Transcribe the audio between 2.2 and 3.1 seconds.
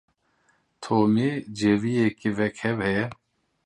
wekhev heye.